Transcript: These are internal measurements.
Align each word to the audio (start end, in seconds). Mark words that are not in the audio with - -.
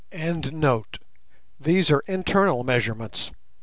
These 1.59 1.91
are 1.91 2.01
internal 2.07 2.63
measurements. 2.63 3.29